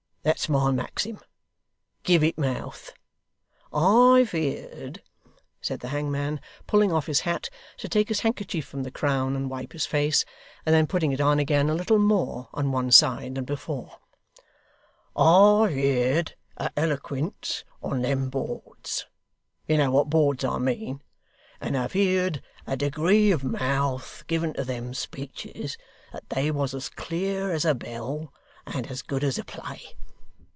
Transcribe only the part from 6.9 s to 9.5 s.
off his hat to take his handkerchief from the crown and